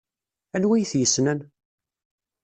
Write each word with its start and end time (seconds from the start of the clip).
Anwa 0.55 0.73
ay 0.75 0.85
t-yessnen? 0.91 1.39